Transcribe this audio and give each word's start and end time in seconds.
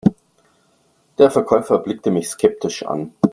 Der 1.19 1.29
Verkäufer 1.29 1.77
blickte 1.77 2.09
mich 2.09 2.27
skeptisch 2.29 2.83
an. 2.87 3.13